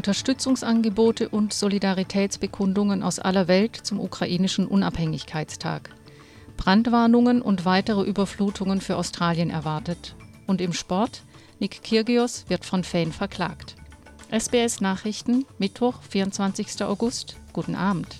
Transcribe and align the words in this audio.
Unterstützungsangebote 0.00 1.28
und 1.28 1.52
Solidaritätsbekundungen 1.52 3.02
aus 3.02 3.18
aller 3.18 3.48
Welt 3.48 3.76
zum 3.76 4.00
ukrainischen 4.00 4.66
Unabhängigkeitstag. 4.66 5.90
Brandwarnungen 6.56 7.42
und 7.42 7.66
weitere 7.66 8.02
Überflutungen 8.04 8.80
für 8.80 8.96
Australien 8.96 9.50
erwartet. 9.50 10.16
Und 10.46 10.62
im 10.62 10.72
Sport, 10.72 11.22
Nick 11.58 11.82
Kyrgios 11.82 12.46
wird 12.48 12.64
von 12.64 12.82
Fan 12.82 13.12
verklagt. 13.12 13.76
SBS 14.30 14.80
Nachrichten, 14.80 15.44
Mittwoch, 15.58 16.00
24. 16.08 16.82
August. 16.82 17.36
Guten 17.52 17.74
Abend. 17.74 18.16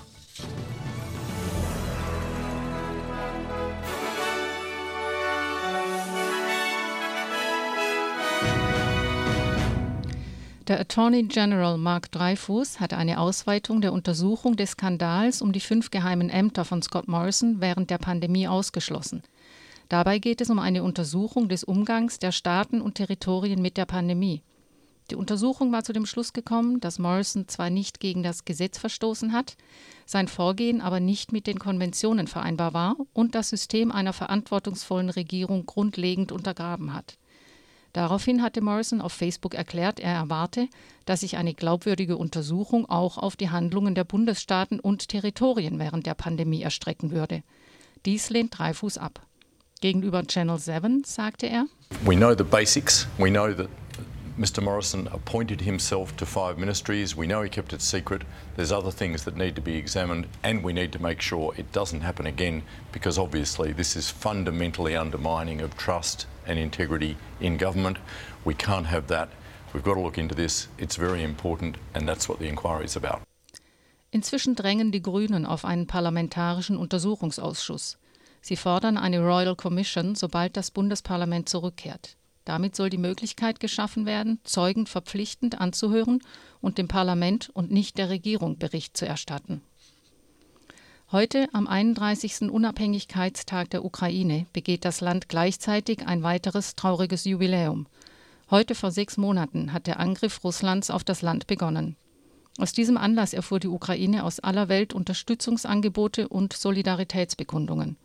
Der 10.68 10.78
Attorney 10.78 11.22
General 11.22 11.78
Mark 11.78 12.12
Dreyfus 12.12 12.80
hat 12.80 12.92
eine 12.92 13.18
Ausweitung 13.18 13.80
der 13.80 13.94
Untersuchung 13.94 14.56
des 14.56 14.72
Skandals 14.72 15.40
um 15.40 15.52
die 15.52 15.60
fünf 15.60 15.90
geheimen 15.90 16.28
Ämter 16.28 16.66
von 16.66 16.82
Scott 16.82 17.08
Morrison 17.08 17.60
während 17.60 17.88
der 17.88 17.98
Pandemie 17.98 18.46
ausgeschlossen. 18.46 19.22
Dabei 19.88 20.18
geht 20.18 20.40
es 20.40 20.50
um 20.50 20.58
eine 20.58 20.84
Untersuchung 20.84 21.48
des 21.48 21.64
Umgangs 21.64 22.18
der 22.18 22.30
Staaten 22.30 22.82
und 22.82 22.96
Territorien 22.96 23.62
mit 23.62 23.78
der 23.78 23.86
Pandemie. 23.86 24.42
Die 25.10 25.16
Untersuchung 25.16 25.72
war 25.72 25.82
zu 25.82 25.92
dem 25.92 26.06
Schluss 26.06 26.32
gekommen, 26.32 26.78
dass 26.78 27.00
Morrison 27.00 27.48
zwar 27.48 27.70
nicht 27.70 27.98
gegen 27.98 28.22
das 28.22 28.44
Gesetz 28.44 28.78
verstoßen 28.78 29.32
hat, 29.32 29.56
sein 30.06 30.28
Vorgehen 30.28 30.80
aber 30.80 31.00
nicht 31.00 31.32
mit 31.32 31.46
den 31.46 31.58
Konventionen 31.58 32.28
vereinbar 32.28 32.74
war 32.74 32.96
und 33.12 33.34
das 33.34 33.48
System 33.48 33.90
einer 33.90 34.12
verantwortungsvollen 34.12 35.10
Regierung 35.10 35.66
grundlegend 35.66 36.30
untergraben 36.30 36.94
hat. 36.94 37.16
Daraufhin 37.92 38.42
hatte 38.42 38.60
Morrison 38.60 39.00
auf 39.00 39.12
Facebook 39.12 39.54
erklärt, 39.54 39.98
er 39.98 40.12
erwarte, 40.12 40.68
dass 41.06 41.20
sich 41.20 41.36
eine 41.36 41.54
glaubwürdige 41.54 42.16
Untersuchung 42.16 42.88
auch 42.88 43.18
auf 43.18 43.34
die 43.34 43.50
Handlungen 43.50 43.94
der 43.94 44.04
Bundesstaaten 44.04 44.78
und 44.78 45.08
Territorien 45.08 45.78
während 45.78 46.06
der 46.06 46.14
Pandemie 46.14 46.62
erstrecken 46.62 47.10
würde. 47.10 47.42
Dies 48.06 48.30
lehnt 48.30 48.56
Dreyfus 48.56 48.96
ab. 48.96 49.26
Gegenüber 49.80 50.24
Channel 50.26 50.58
7 50.58 51.04
sagte 51.04 51.46
er: 51.46 51.66
We 52.04 52.14
know 52.14 52.34
the 52.36 52.44
basics. 52.44 53.08
We 53.18 53.30
know 53.30 53.52
that 53.52 53.68
Mr. 54.38 54.62
Morrison 54.62 55.08
appointed 55.08 55.60
himself 55.60 56.12
to 56.16 56.24
five 56.24 56.58
ministries. 56.58 57.16
We 57.16 57.26
know 57.26 57.42
he 57.42 57.50
kept 57.50 57.72
it 57.72 57.82
secret. 57.82 58.22
There's 58.56 58.72
other 58.72 58.90
things 58.90 59.24
that 59.24 59.36
need 59.36 59.54
to 59.56 59.62
be 59.62 59.76
examined, 59.76 60.28
and 60.42 60.62
we 60.62 60.72
need 60.72 60.92
to 60.92 61.02
make 61.02 61.20
sure 61.20 61.52
it 61.58 61.72
doesn't 61.72 62.02
happen 62.02 62.26
again 62.26 62.62
because 62.92 63.18
obviously 63.18 63.72
this 63.72 63.96
is 63.96 64.10
fundamentally 64.10 64.96
undermining 64.96 65.60
of 65.60 65.76
trust 65.76 66.26
and 66.50 66.58
integrity 66.58 67.16
in 67.40 67.56
government. 67.56 67.98
We 68.44 68.54
can't 68.54 68.86
have 68.86 69.06
that. 69.06 69.28
We've 69.72 69.84
got 69.84 69.94
to 69.94 70.00
look 70.00 70.18
into 70.18 70.34
this. 70.34 70.68
It's 70.78 70.96
very 70.96 71.22
important, 71.22 71.76
and 71.94 72.08
that's 72.08 72.28
what 72.28 72.40
the 72.40 72.48
inquiry 72.48 72.84
is 72.84 72.96
about. 72.96 73.22
Inzwischen 74.10 74.56
drängen 74.56 74.90
die 74.90 75.02
Grünen 75.02 75.46
auf 75.46 75.64
einen 75.64 75.86
parlamentarischen 75.86 76.76
Untersuchungsausschuss. 76.76 77.96
Sie 78.40 78.56
fordern 78.56 78.96
eine 78.96 79.20
Royal 79.20 79.54
Commission, 79.54 80.16
sobald 80.16 80.56
das 80.56 80.72
Bundesparlament 80.72 81.48
zurückkehrt. 81.48 82.16
Damit 82.44 82.74
soll 82.74 82.90
die 82.90 82.98
Möglichkeit 82.98 83.60
geschaffen 83.60 84.06
werden, 84.06 84.40
Zeugen 84.42 84.86
verpflichtend 84.86 85.60
anzuhören 85.60 86.20
und 86.60 86.78
dem 86.78 86.88
Parlament 86.88 87.50
und 87.52 87.70
nicht 87.70 87.98
der 87.98 88.08
Regierung 88.08 88.58
Bericht 88.58 88.96
zu 88.96 89.06
erstatten. 89.06 89.62
Heute, 91.12 91.48
am 91.52 91.66
31. 91.66 92.52
Unabhängigkeitstag 92.52 93.68
der 93.70 93.84
Ukraine, 93.84 94.46
begeht 94.52 94.84
das 94.84 95.00
Land 95.00 95.28
gleichzeitig 95.28 96.06
ein 96.06 96.22
weiteres 96.22 96.76
trauriges 96.76 97.24
Jubiläum. 97.24 97.88
Heute 98.48 98.76
vor 98.76 98.92
sechs 98.92 99.16
Monaten 99.16 99.72
hat 99.72 99.88
der 99.88 99.98
Angriff 99.98 100.44
Russlands 100.44 100.88
auf 100.88 101.02
das 101.02 101.20
Land 101.20 101.48
begonnen. 101.48 101.96
Aus 102.58 102.72
diesem 102.72 102.96
Anlass 102.96 103.32
erfuhr 103.32 103.58
die 103.58 103.66
Ukraine 103.66 104.22
aus 104.22 104.38
aller 104.38 104.68
Welt 104.68 104.94
Unterstützungsangebote 104.94 106.28
und 106.28 106.52
Solidaritätsbekundungen. 106.52 107.96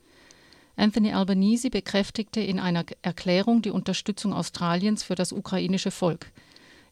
Anthony 0.75 1.13
Albanese 1.13 1.69
bekräftigte 1.69 2.39
in 2.39 2.59
einer 2.59 2.85
Erklärung 3.03 3.61
die 3.61 3.69
Unterstützung 3.69 4.33
Australiens 4.33 5.03
für 5.03 5.13
das 5.13 5.31
ukrainische 5.31 5.91
Volk. 5.91 6.31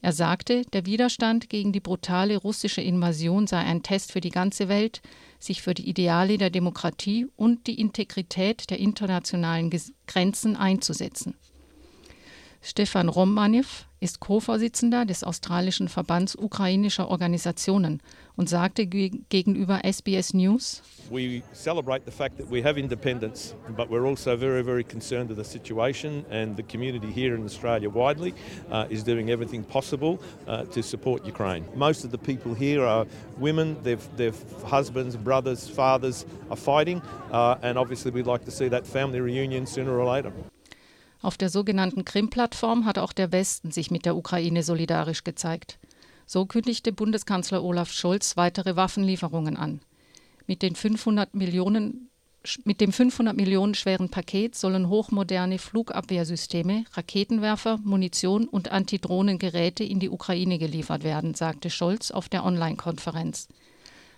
Er 0.03 0.12
sagte, 0.12 0.64
der 0.74 0.86
Widerstand 0.86 1.50
gegen 1.50 1.72
die 1.72 1.80
brutale 1.80 2.36
russische 2.36 2.81
Invasion 2.81 3.47
sei 3.47 3.59
ein 3.59 3.84
Test 3.84 4.12
für 4.12 4.19
die 4.19 4.31
ganze 4.31 4.68
Welt, 4.68 5.02
sich 5.40 5.62
für 5.62 5.74
die 5.74 5.88
Ideale 5.88 6.38
der 6.38 6.50
Demokratie 6.50 7.28
und 7.38 7.68
die 7.68 7.80
Integrität 7.80 8.69
der 8.69 8.80
internationalen 8.80 9.72
Grenzen 10.06 10.58
einzusetzen. 10.58 11.36
Stefan 12.66 13.09
Romanew 13.09 13.66
ist 14.00 14.22
Co-Vorsitzender 14.22 15.06
des 15.06 15.25
australischen 15.25 15.90
Verbands 15.90 16.34
ukrainischer 16.38 17.09
Organisationen 17.09 18.01
und 18.38 18.47
sagte 18.47 18.88
gegenüber 18.88 19.81
SBS 19.84 20.34
News: 20.34 20.81
We 21.12 21.41
celebrate 21.53 22.06
the 22.06 22.12
fact 22.12 22.38
that 22.38 22.50
we 22.50 22.63
have 22.63 22.79
independence, 22.79 23.53
but 23.75 23.90
we're 23.90 24.07
also 24.07 24.38
very, 24.38 24.63
very 24.63 24.85
concerned 24.85 25.29
with 25.29 25.38
the 25.38 25.44
situation, 25.44 26.25
and 26.31 26.56
the 26.56 26.63
community 26.63 27.12
here 27.12 27.35
in 27.35 27.44
Australia 27.44 27.90
widely 27.90 28.34
uh, 28.72 28.85
is 28.90 29.03
doing 29.03 29.29
everything 29.29 29.66
possible 29.66 30.18
uh, 30.47 30.63
to 30.73 30.81
support 30.81 31.25
Ukraine. 31.25 31.66
Most 31.75 32.06
of 32.06 32.12
the 32.12 32.18
people 32.18 32.53
here 32.53 32.85
are 32.85 33.06
women, 33.38 33.75
their, 33.84 33.97
their 34.16 34.31
husbands, 34.66 35.18
brothers, 35.18 35.68
fathers 35.68 36.25
are 36.50 36.56
fighting, 36.56 37.02
uh, 37.29 37.57
and 37.62 37.78
obviously 37.78 38.12
we'd 38.12 38.25
like 38.25 38.46
to 38.46 38.52
see 38.52 38.69
that 38.69 38.88
family 38.88 39.19
reunion 39.19 39.66
sooner 39.66 40.00
or 40.00 40.06
later. 40.06 40.31
Auf 41.23 41.38
der 41.38 41.50
sogenannten 41.50 42.03
Krim-Plattform 42.03 42.85
hat 42.85 43.00
auch 43.00 43.13
der 43.13 43.31
Westen 43.31 43.72
sich 43.72 43.89
mit 43.89 44.06
der 44.06 44.17
Ukraine 44.17 44.61
solidarisch 44.61 45.23
gezeigt. 45.23 45.79
So 46.25 46.45
kündigte 46.45 46.91
Bundeskanzler 46.91 47.63
Olaf 47.63 47.94
Scholz 47.94 48.35
weitere 48.35 48.75
Waffenlieferungen 48.75 49.56
an. 49.56 49.79
Mit, 50.47 50.61
den 50.61 50.75
500 50.75 51.34
Millionen, 51.34 52.09
mit 52.66 52.81
dem 52.81 52.91
500 52.91 53.38
Millionen 53.38 53.73
schweren 53.73 54.09
Paket 54.09 54.56
sollen 54.56 54.89
hochmoderne 54.89 55.59
Flugabwehrsysteme, 55.59 56.84
Raketenwerfer, 56.91 57.79
Munition 57.81 58.50
und 58.50 58.73
Antidrohnengeräte 58.73 59.85
in 59.85 60.01
die 60.01 60.09
Ukraine 60.09 60.57
geliefert 60.57 61.05
werden, 61.05 61.35
sagte 61.35 61.69
Scholz 61.69 62.11
auf 62.11 62.28
der 62.28 62.44
Online-Konferenz. 62.44 63.47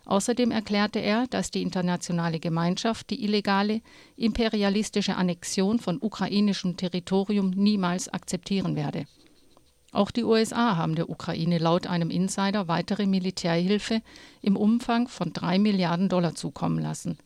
Außerdem 0.05 0.51
erklärte 0.51 0.99
er, 0.99 1.25
dass 1.27 1.49
die 1.51 1.63
internationale 1.63 2.39
Gemeinschaft 2.39 3.09
die 3.09 3.23
illegale, 3.23 3.81
imperialistische 4.15 5.15
Annexion 5.15 5.79
von 5.79 5.97
ukrainischem 5.99 6.77
Territorium 6.77 7.49
niemals 7.49 8.07
akzeptieren 8.07 8.75
werde. 8.75 9.05
Auch 9.91 10.11
die 10.11 10.23
USA 10.23 10.75
haben 10.75 10.95
der 10.95 11.09
Ukraine 11.09 11.57
laut 11.57 11.87
einem 11.87 12.09
Insider 12.09 12.67
weitere 12.67 13.05
Militärhilfe 13.05 14.01
im 14.41 14.57
Umfang 14.57 15.07
von 15.07 15.31
drei 15.31 15.57
Milliarden 15.57 16.09
Dollar 16.09 16.35
zukommen 16.35 16.79
lassen. 16.79 17.17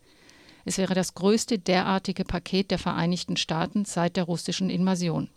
Es 0.65 0.77
wäre 0.77 0.93
das 0.93 1.15
größte 1.15 1.57
derartige 1.57 2.25
Paket 2.25 2.69
der 2.69 2.77
Vereinigten 2.77 3.37
Staaten 3.37 3.85
seit 3.85 4.15
der 4.15 4.25
russischen 4.25 4.69
Invasion. 4.69 5.29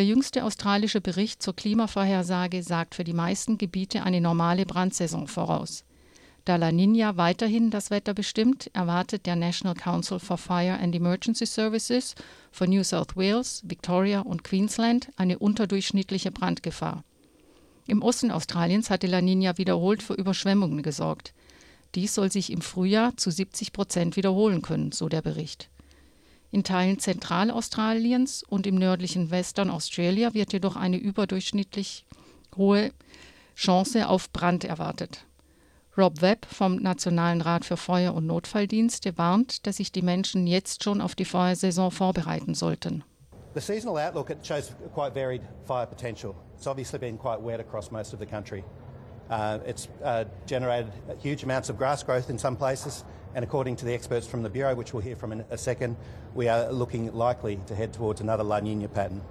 Der 0.00 0.06
jüngste 0.06 0.44
australische 0.44 1.02
Bericht 1.02 1.42
zur 1.42 1.54
Klimavorhersage 1.54 2.62
sagt 2.62 2.94
für 2.94 3.04
die 3.04 3.12
meisten 3.12 3.58
Gebiete 3.58 4.02
eine 4.02 4.22
normale 4.22 4.64
Brandsaison 4.64 5.28
voraus. 5.28 5.84
Da 6.46 6.56
La 6.56 6.72
Nina 6.72 7.18
weiterhin 7.18 7.68
das 7.68 7.90
Wetter 7.90 8.14
bestimmt, 8.14 8.70
erwartet 8.72 9.26
der 9.26 9.36
National 9.36 9.74
Council 9.74 10.18
for 10.18 10.38
Fire 10.38 10.78
and 10.80 10.94
Emergency 10.94 11.44
Services 11.44 12.14
für 12.50 12.66
New 12.66 12.82
South 12.82 13.14
Wales, 13.14 13.62
Victoria 13.66 14.20
und 14.20 14.42
Queensland 14.42 15.10
eine 15.16 15.38
unterdurchschnittliche 15.38 16.30
Brandgefahr. 16.30 17.04
Im 17.86 18.00
Osten 18.00 18.30
Australiens 18.30 18.88
hatte 18.88 19.06
La 19.06 19.20
Nina 19.20 19.58
wiederholt 19.58 20.02
für 20.02 20.14
Überschwemmungen 20.14 20.82
gesorgt. 20.82 21.34
Dies 21.94 22.14
soll 22.14 22.32
sich 22.32 22.50
im 22.50 22.62
Frühjahr 22.62 23.18
zu 23.18 23.30
70 23.30 23.74
Prozent 23.74 24.16
wiederholen 24.16 24.62
können, 24.62 24.92
so 24.92 25.10
der 25.10 25.20
Bericht. 25.20 25.68
In 26.52 26.64
Teilen 26.64 26.98
Zentralaustraliens 26.98 28.42
und 28.42 28.66
im 28.66 28.74
nördlichen 28.74 29.30
Western 29.30 29.70
Australia 29.70 30.34
wird 30.34 30.52
jedoch 30.52 30.74
eine 30.74 30.96
überdurchschnittlich 30.96 32.04
hohe 32.56 32.90
Chance 33.54 34.08
auf 34.08 34.32
Brand 34.32 34.64
erwartet. 34.64 35.26
Rob 35.96 36.22
Webb 36.22 36.46
vom 36.46 36.76
Nationalen 36.76 37.40
Rat 37.40 37.64
für 37.64 37.76
Feuer- 37.76 38.14
und 38.14 38.26
Notfalldienste 38.26 39.16
warnt, 39.18 39.66
dass 39.66 39.76
sich 39.76 39.92
die 39.92 40.02
Menschen 40.02 40.46
jetzt 40.46 40.82
schon 40.82 41.00
auf 41.00 41.14
die 41.14 41.24
Feuersaison 41.24 41.90
vorbereiten 41.90 42.54
sollten. 42.54 43.04
The 43.54 43.60
seasonal 43.60 43.98
outlook 43.98 44.28
shows 44.42 44.72
quite 44.94 45.14
varied 45.14 45.42
fire 45.66 45.86
potential. 45.86 46.34
It's 46.56 46.66
obviously 46.66 46.98
been 46.98 47.18
quite 47.18 47.44
wet 47.44 47.60
across 47.60 47.90
most 47.90 48.14
of 48.14 48.20
the 48.20 48.26
country. 48.26 48.64
Uh, 49.30 49.60
it's 49.64 49.88
uh, 50.02 50.24
generated 50.44 50.92
huge 51.20 51.44
amounts 51.44 51.68
of 51.68 51.78
grass 51.78 52.02
growth 52.02 52.28
in 52.30 52.38
some 52.38 52.56
places. 52.56 53.04
And 53.34 53.44
according 53.44 53.76
to 53.76 53.84
the 53.84 53.94
experts 53.94 54.26
from 54.26 54.42
the 54.42 54.50
Bureau, 54.50 54.74
which 54.74 54.92
we'll 54.92 55.02
hear 55.02 55.14
from 55.14 55.30
in 55.30 55.44
a 55.50 55.56
second, 55.56 55.96
we 56.34 56.48
are 56.48 56.70
looking 56.72 57.14
likely 57.14 57.60
to 57.66 57.74
head 57.76 57.92
towards 57.92 58.20
another 58.20 58.42
La 58.42 58.58
Nina 58.58 58.88
pattern. 58.88 59.22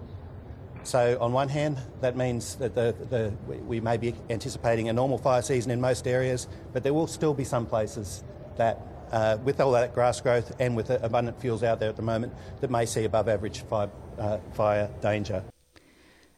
So, 0.83 1.17
on 1.19 1.33
one 1.33 1.49
hand, 1.49 1.77
that 1.99 2.15
means 2.15 2.55
that 2.55 2.73
the, 2.73 2.95
the, 3.09 3.33
we 3.47 3.81
may 3.81 3.97
be 3.97 4.15
anticipating 4.29 4.87
a 4.87 4.93
normal 4.93 5.17
fire 5.17 5.41
season 5.41 5.71
in 5.71 5.81
most 5.81 6.07
areas, 6.07 6.47
but 6.71 6.83
there 6.83 6.93
will 6.93 7.07
still 7.07 7.33
be 7.33 7.43
some 7.43 7.65
places 7.65 8.23
that, 8.55 8.79
uh, 9.11 9.37
with 9.43 9.59
all 9.59 9.73
that 9.73 9.93
grass 9.93 10.21
growth 10.21 10.55
and 10.59 10.77
with 10.77 10.89
abundant 10.89 11.39
fuels 11.41 11.63
out 11.63 11.81
there 11.81 11.89
at 11.89 11.97
the 11.97 12.01
moment, 12.01 12.33
that 12.61 12.71
may 12.71 12.85
see 12.85 13.03
above 13.03 13.27
average 13.27 13.63
fire, 13.63 13.89
uh, 14.17 14.37
fire 14.53 14.89
danger. 15.01 15.43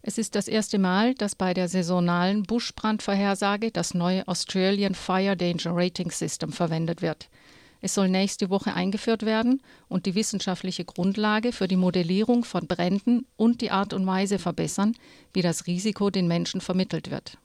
Es 0.03 0.17
ist 0.17 0.33
das 0.35 0.47
erste 0.47 0.79
Mal, 0.79 1.13
dass 1.13 1.35
bei 1.35 1.53
der 1.53 1.67
saisonalen 1.67 2.43
Buschbrandvorhersage 2.43 3.71
das 3.71 3.93
neue 3.93 4.27
Australian 4.27 4.95
Fire 4.95 5.37
Danger 5.37 5.75
Rating 5.75 6.09
System 6.09 6.51
verwendet 6.51 7.01
wird. 7.03 7.29
Es 7.81 7.93
soll 7.95 8.09
nächste 8.09 8.49
Woche 8.49 8.73
eingeführt 8.73 9.25
werden 9.25 9.61
und 9.87 10.05
die 10.05 10.15
wissenschaftliche 10.15 10.85
Grundlage 10.85 11.51
für 11.51 11.67
die 11.67 11.75
Modellierung 11.75 12.43
von 12.43 12.67
Bränden 12.67 13.25
und 13.37 13.61
die 13.61 13.71
Art 13.71 13.93
und 13.93 14.05
Weise 14.05 14.39
verbessern, 14.39 14.95
wie 15.33 15.41
das 15.41 15.67
Risiko 15.67 16.09
den 16.09 16.27
Menschen 16.27 16.61
vermittelt 16.61 17.09
wird. 17.11 17.37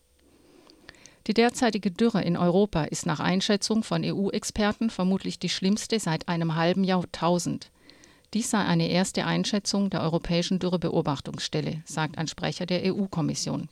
Die 1.26 1.35
derzeitige 1.35 1.91
Dürre 1.91 2.23
in 2.23 2.37
Europa 2.37 2.85
ist 2.85 3.05
nach 3.05 3.20
Einschätzung 3.20 3.82
von 3.82 4.05
EU-Experten 4.05 4.91
vermutlich 4.91 5.38
die 5.38 5.49
schlimmste 5.49 5.99
seit 5.99 6.29
einem 6.29 6.55
halben 6.55 6.85
Jahrtausend. 6.85 7.70
Dies 8.37 8.50
sei 8.50 8.62
eine 8.62 8.91
erste 8.91 9.25
Einschätzung 9.25 9.88
der 9.88 10.03
Europäischen 10.03 10.59
Dürrebeobachtungsstelle, 10.59 11.83
sagt 11.87 12.19
ein 12.19 12.29
Sprecher 12.29 12.67
der 12.67 12.83
EU-Kommission. 12.85 13.71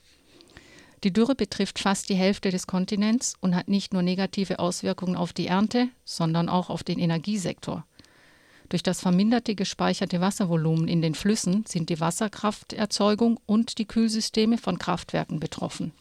Die 1.02 1.12
Dürre 1.12 1.34
betrifft 1.34 1.78
fast 1.78 2.08
die 2.08 2.14
Hälfte 2.14 2.50
des 2.50 2.66
Kontinents 2.66 3.34
und 3.43 3.55
hat 3.55 3.69
nicht 3.69 3.93
nur 3.93 4.00
negative 4.00 4.61
Auswirkungen 4.61 5.16
auf 5.16 5.34
die 5.34 5.49
Ernte, 5.49 5.88
sondern 6.06 6.49
auch 6.49 6.70
auf 6.70 6.82
den 6.82 6.99
Energiesektor. 6.99 7.84
Durch 8.70 8.82
das 8.82 9.02
verminderte 9.02 9.55
gespeicherte 9.55 10.22
Wasservolumen 10.22 10.88
in 10.88 11.02
den 11.02 11.14
Flüssen 11.14 11.67
sind 11.69 11.90
die 11.90 12.00
Wasserkrafterzeugung 12.00 13.38
und 13.44 13.76
die 13.76 13.84
Kühlsysteme 13.84 14.56
von 14.56 14.78
Kraftwerken 14.78 15.40
betroffen. 15.40 15.93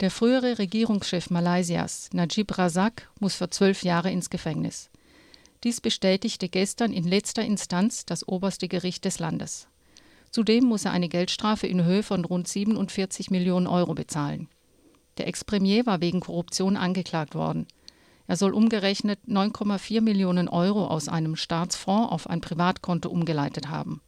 Der 0.00 0.10
frühere 0.10 0.58
Regierungschef 0.58 1.30
Malaysias, 1.30 2.10
Najib 2.12 2.58
Razak, 2.58 3.08
muss 3.20 3.36
für 3.36 3.48
zwölf 3.48 3.84
Jahre 3.84 4.10
ins 4.10 4.28
Gefängnis. 4.28 4.90
Dies 5.62 5.80
bestätigte 5.80 6.48
gestern 6.48 6.92
in 6.92 7.04
letzter 7.04 7.44
Instanz 7.44 8.06
das 8.06 8.26
oberste 8.26 8.66
Gericht 8.66 9.04
des 9.04 9.18
Landes. 9.18 9.68
Zudem 10.30 10.64
muss 10.64 10.84
er 10.84 10.92
eine 10.92 11.08
Geldstrafe 11.08 11.66
in 11.66 11.84
Höhe 11.84 12.02
von 12.02 12.24
rund 12.24 12.48
47 12.48 13.30
Millionen 13.30 13.66
Euro 13.66 13.94
bezahlen. 13.94 14.48
Der 15.18 15.26
Ex-Premier 15.26 15.84
war 15.86 16.00
wegen 16.00 16.20
Korruption 16.20 16.76
angeklagt 16.76 17.34
worden. 17.34 17.66
Er 18.26 18.36
soll 18.36 18.54
umgerechnet 18.54 19.18
9,4 19.26 20.00
Millionen 20.00 20.48
Euro 20.48 20.86
aus 20.86 21.08
einem 21.08 21.36
Staatsfonds 21.36 22.12
auf 22.12 22.30
ein 22.30 22.40
Privatkonto 22.40 23.10
umgeleitet 23.10 23.68
haben. 23.68 24.00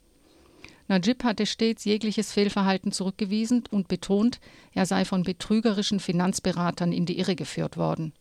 Najib 0.89 1.25
hatte 1.25 1.45
stets 1.45 1.85
jegliches 1.85 2.33
Fehlverhalten 2.33 2.93
zurückgewiesen 2.93 3.65
und 3.71 3.89
betont, 3.89 4.41
er 4.75 4.87
sei 4.87 5.05
von 5.05 5.23
betrügerischen 5.23 6.01
Finanzberatern 6.01 6.93
in 6.93 7.05
die 7.05 7.19
Irre 7.19 7.35
geführt 7.35 7.77
worden. 7.77 8.13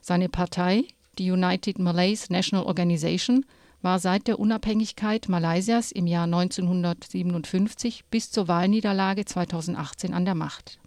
Seine 0.00 0.28
Partei, 0.28 0.84
die 1.18 1.30
United 1.30 1.78
Malays 1.78 2.30
National 2.30 2.64
Organization 2.64 3.44
war 3.82 3.98
seit 3.98 4.28
der 4.28 4.38
Unabhängigkeit 4.38 5.28
Malaysias 5.28 5.92
im 5.92 6.06
Jahr 6.06 6.24
1957 6.24 8.04
bis 8.10 8.30
zur 8.30 8.48
Wahlniederlage 8.48 9.24
2018 9.24 10.14
an 10.14 10.24
der 10.24 10.34
Macht. 10.34 10.78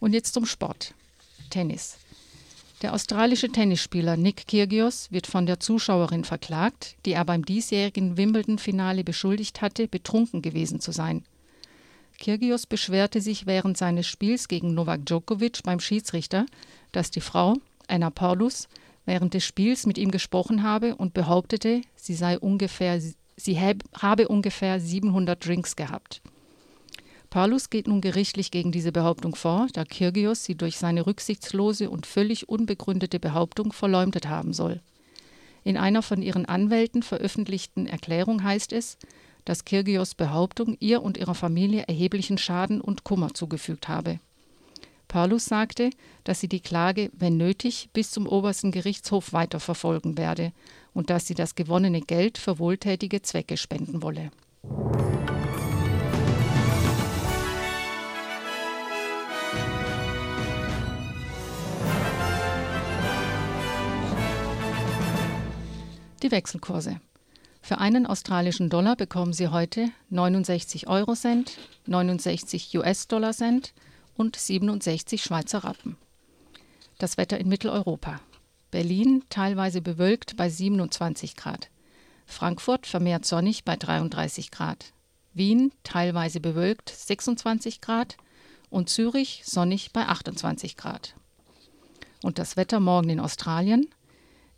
Und 0.00 0.12
jetzt 0.12 0.34
zum 0.34 0.44
Sport. 0.44 0.92
Tennis. 1.50 1.98
Der 2.82 2.92
australische 2.92 3.48
Tennisspieler 3.48 4.18
Nick 4.18 4.46
Kyrgios 4.48 5.10
wird 5.10 5.26
von 5.26 5.46
der 5.46 5.60
Zuschauerin 5.60 6.24
verklagt, 6.24 6.96
die 7.06 7.12
er 7.12 7.24
beim 7.24 7.44
diesjährigen 7.44 8.18
Wimbledon-Finale 8.18 9.02
beschuldigt 9.02 9.62
hatte, 9.62 9.88
betrunken 9.88 10.42
gewesen 10.42 10.80
zu 10.80 10.92
sein. 10.92 11.24
Kyrgios 12.18 12.66
beschwerte 12.66 13.20
sich 13.20 13.46
während 13.46 13.78
seines 13.78 14.06
Spiels 14.06 14.48
gegen 14.48 14.74
Novak 14.74 15.06
Djokovic 15.06 15.62
beim 15.62 15.80
Schiedsrichter, 15.80 16.44
dass 16.92 17.10
die 17.10 17.20
Frau, 17.20 17.56
Anna 17.86 18.10
Paulus, 18.10 18.68
während 19.04 19.34
des 19.34 19.44
Spiels 19.44 19.86
mit 19.86 19.98
ihm 19.98 20.10
gesprochen 20.10 20.62
habe 20.62 20.96
und 20.96 21.14
behauptete, 21.14 21.82
sie 21.94 22.14
sei 22.14 22.38
ungefähr, 22.38 23.00
sie 23.36 23.58
habe 23.58 24.28
ungefähr 24.28 24.80
700 24.80 25.44
Drinks 25.44 25.76
gehabt. 25.76 26.22
Paulus 27.30 27.70
geht 27.70 27.88
nun 27.88 28.00
gerichtlich 28.00 28.50
gegen 28.50 28.72
diese 28.72 28.92
Behauptung 28.92 29.34
vor, 29.34 29.66
da 29.72 29.84
Kyrgios 29.84 30.44
sie 30.44 30.54
durch 30.54 30.78
seine 30.78 31.06
rücksichtslose 31.06 31.90
und 31.90 32.06
völlig 32.06 32.48
unbegründete 32.48 33.18
Behauptung 33.18 33.72
verleumdet 33.72 34.28
haben 34.28 34.52
soll. 34.52 34.80
In 35.64 35.76
einer 35.76 36.02
von 36.02 36.22
ihren 36.22 36.46
Anwälten 36.46 37.02
veröffentlichten 37.02 37.86
Erklärung 37.86 38.42
heißt 38.44 38.72
es, 38.72 38.98
dass 39.44 39.64
Kyrgios 39.64 40.14
Behauptung 40.14 40.76
ihr 40.80 41.02
und 41.02 41.16
ihrer 41.16 41.34
Familie 41.34 41.84
erheblichen 41.88 42.38
Schaden 42.38 42.80
und 42.80 43.04
Kummer 43.04 43.34
zugefügt 43.34 43.88
habe. 43.88 44.20
Paulus 45.08 45.44
sagte, 45.44 45.90
dass 46.24 46.40
sie 46.40 46.48
die 46.48 46.60
Klage, 46.60 47.10
wenn 47.14 47.36
nötig, 47.36 47.88
bis 47.92 48.10
zum 48.10 48.26
obersten 48.26 48.72
Gerichtshof 48.72 49.32
weiterverfolgen 49.32 50.18
werde 50.18 50.52
und 50.92 51.10
dass 51.10 51.26
sie 51.26 51.34
das 51.34 51.54
gewonnene 51.54 52.00
Geld 52.00 52.38
für 52.38 52.58
wohltätige 52.58 53.22
Zwecke 53.22 53.56
spenden 53.56 54.02
wolle. 54.02 54.30
Die 66.22 66.30
Wechselkurse. 66.32 67.00
Für 67.62 67.78
einen 67.78 68.06
australischen 68.06 68.70
Dollar 68.70 68.96
bekommen 68.96 69.32
Sie 69.32 69.48
heute 69.48 69.90
69 70.10 70.88
Euro 70.88 71.14
Cent, 71.14 71.58
69 71.86 72.76
US-Dollar 72.78 73.32
Cent, 73.32 73.74
und 74.16 74.36
67 74.36 75.22
Schweizer 75.22 75.64
Rappen. 75.64 75.96
Das 76.98 77.16
Wetter 77.16 77.38
in 77.38 77.48
Mitteleuropa. 77.48 78.20
Berlin 78.70 79.24
teilweise 79.28 79.80
bewölkt 79.80 80.36
bei 80.36 80.48
27 80.48 81.36
Grad. 81.36 81.68
Frankfurt 82.26 82.86
vermehrt 82.86 83.24
sonnig 83.24 83.64
bei 83.64 83.76
33 83.76 84.50
Grad. 84.50 84.92
Wien 85.34 85.72
teilweise 85.84 86.40
bewölkt 86.40 86.88
26 86.88 87.80
Grad 87.80 88.16
und 88.70 88.88
Zürich 88.88 89.42
sonnig 89.44 89.92
bei 89.92 90.06
28 90.06 90.76
Grad. 90.76 91.14
Und 92.22 92.38
das 92.38 92.56
Wetter 92.56 92.80
morgen 92.80 93.10
in 93.10 93.20
Australien. 93.20 93.86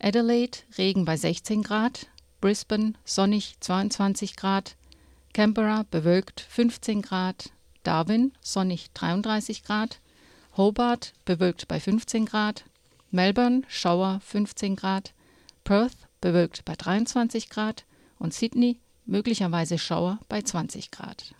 Adelaide 0.01 0.59
Regen 0.79 1.05
bei 1.05 1.17
16 1.17 1.63
Grad, 1.63 2.07
Brisbane 2.41 2.95
sonnig 3.05 3.57
22 3.61 4.37
Grad, 4.37 4.77
Canberra 5.35 5.85
bewölkt 5.91 6.41
15 6.41 7.03
Grad, 7.03 7.51
Darwin 7.83 8.33
sonnig 8.41 8.93
33 8.95 9.63
Grad, 9.63 10.01
Hobart 10.57 11.13
bewölkt 11.25 11.69
bei 11.69 11.81
15 11.81 12.27
Grad, 12.27 12.65
Melbourne 13.11 13.63
Schauer 13.69 14.21
15 14.25 14.77
Grad, 14.77 15.15
Perth 15.65 16.09
bewölkt 16.21 16.65
bei 16.65 16.75
23 16.75 17.49
Grad. 17.49 17.85
Und 18.19 18.35
Sydney 18.35 18.81
möglicherweise 19.07 19.79
Schauer 19.79 20.19
bei 20.29 20.43
20 20.43 20.91
Grad. 20.91 21.35